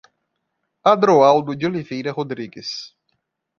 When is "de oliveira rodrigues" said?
1.55-2.97